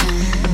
time. 0.00 0.49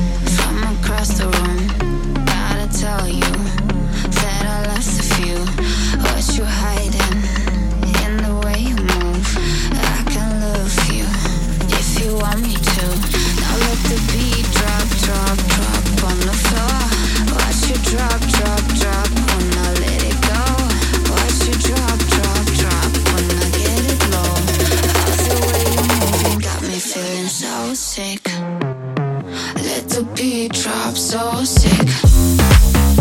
Drop 30.67 30.97
so 30.97 31.43
sick. 31.45 32.96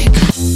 So 0.00 0.49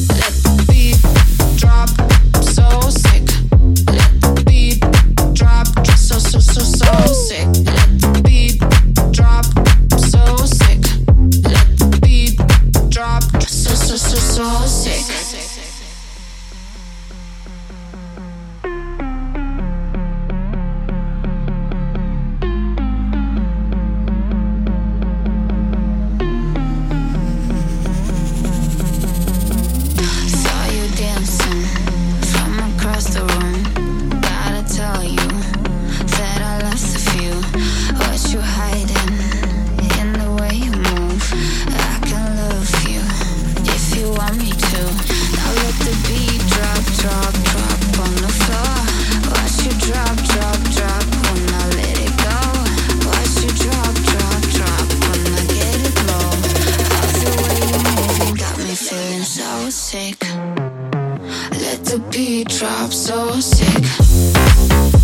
the 61.84 61.98
beat 62.11 62.48
drops 62.48 62.96
so 62.96 63.40
sick. 63.40 65.04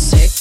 sick. 0.00 0.39